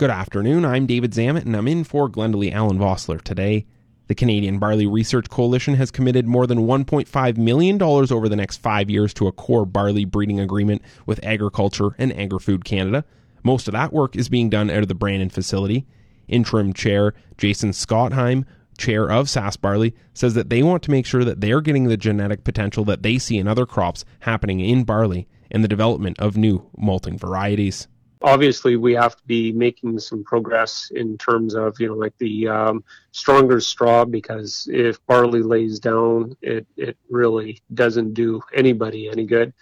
[0.00, 0.64] Good afternoon.
[0.64, 3.66] I'm David Zamet, and I'm in for Glendalee Allen Vossler today.
[4.06, 8.88] The Canadian Barley Research Coalition has committed more than $1.5 million over the next five
[8.88, 13.04] years to a core barley breeding agreement with Agriculture and Agri Food Canada.
[13.42, 15.86] Most of that work is being done out of the Brandon facility.
[16.28, 18.46] Interim Chair Jason Skotheim,
[18.78, 22.42] chair of SaskBarley, says that they want to make sure that they're getting the genetic
[22.42, 26.66] potential that they see in other crops happening in barley and the development of new
[26.74, 27.86] malting varieties
[28.22, 32.48] obviously we have to be making some progress in terms of you know like the
[32.48, 39.24] um, stronger straw because if barley lays down it it really doesn't do anybody any
[39.24, 39.52] good.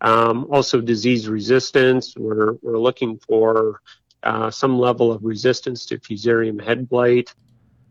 [0.00, 3.80] Um, also disease resistance we're we're looking for
[4.22, 7.34] uh, some level of resistance to fusarium head blight.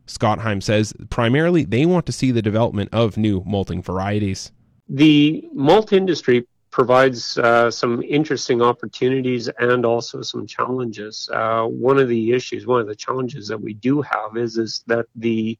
[0.08, 4.52] Skotheim says primarily they want to see the development of new malting varieties.
[4.90, 11.30] The malt industry provides uh, some interesting opportunities and also some challenges.
[11.32, 14.84] Uh, one of the issues, one of the challenges that we do have is is
[14.88, 15.58] that the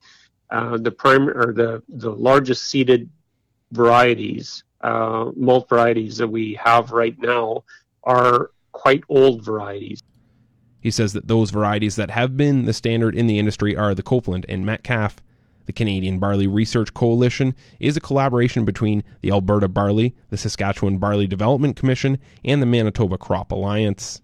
[0.50, 3.10] uh, the prime or the the largest seeded
[3.72, 7.64] varieties, uh, malt varieties that we have right now
[8.04, 10.02] are quite old varieties.
[10.80, 14.02] He says that those varieties that have been the standard in the industry are the
[14.02, 15.18] Copeland and Metcalfe.
[15.72, 21.28] The Canadian Barley Research Coalition is a collaboration between the Alberta Barley, the Saskatchewan Barley
[21.28, 24.22] Development Commission, and the Manitoba Crop Alliance.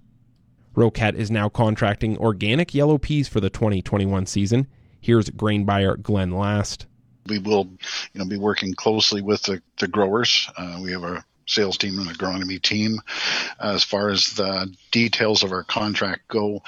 [0.75, 4.68] Roquette is now contracting organic yellow peas for the 2021 season.
[5.00, 6.86] Here's grain buyer Glenn Last.
[7.28, 7.70] We will,
[8.12, 10.50] you know, be working closely with the, the growers.
[10.58, 13.00] Uh, we have a sales team and agronomy team.
[13.58, 16.62] As far as the details of our contract go,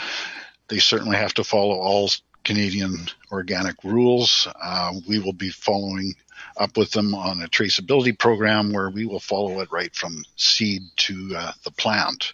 [0.69, 2.09] they certainly have to follow all
[2.43, 4.47] Canadian organic rules.
[4.61, 6.13] Uh, we will be following
[6.57, 10.81] up with them on a traceability program where we will follow it right from seed
[10.95, 12.33] to uh, the plant,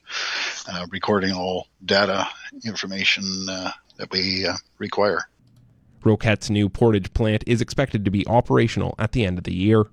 [0.71, 2.27] uh, recording all data
[2.63, 5.27] information uh, that we uh, require.
[6.03, 9.85] Roquette's new Portage plant is expected to be operational at the end of the year.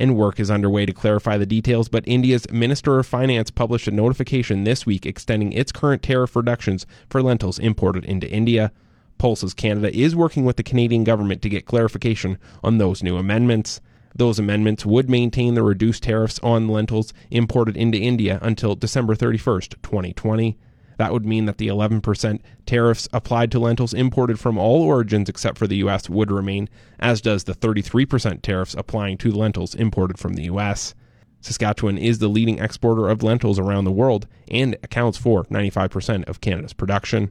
[0.00, 3.90] And work is underway to clarify the details, but India's Minister of Finance published a
[3.90, 8.70] notification this week extending its current tariff reductions for lentils imported into India.
[9.18, 13.80] Pulses Canada is working with the Canadian government to get clarification on those new amendments.
[14.14, 19.82] Those amendments would maintain the reduced tariffs on lentils imported into India until December 31st,
[19.82, 20.56] 2020.
[20.98, 25.56] That would mean that the 11% tariffs applied to lentils imported from all origins except
[25.56, 30.34] for the US would remain, as does the 33% tariffs applying to lentils imported from
[30.34, 30.94] the US.
[31.40, 36.40] Saskatchewan is the leading exporter of lentils around the world and accounts for 95% of
[36.40, 37.30] Canada's production.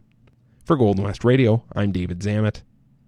[0.63, 2.61] For Golden West Radio, I'm David Zamet.